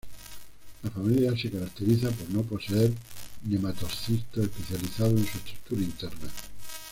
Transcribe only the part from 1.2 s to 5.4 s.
se caracteriza por no poseer nematocistos especializados en su